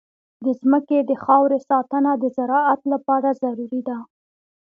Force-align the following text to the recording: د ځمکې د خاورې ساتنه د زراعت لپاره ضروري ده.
د 0.45 0.47
ځمکې 0.61 0.99
د 1.09 1.11
خاورې 1.23 1.59
ساتنه 1.69 2.11
د 2.17 2.23
زراعت 2.37 2.81
لپاره 2.93 3.29
ضروري 3.41 3.81
ده. 3.87 3.97